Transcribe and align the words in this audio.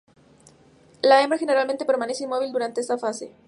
La 1.03 1.21
hembra 1.21 1.37
generalmente 1.37 1.85
permanece 1.85 2.23
inmóvil 2.23 2.51
durante 2.51 2.81
esta 2.81 2.97
fase. 2.97 3.35